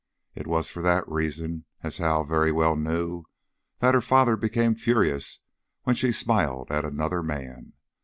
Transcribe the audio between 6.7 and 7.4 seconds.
at another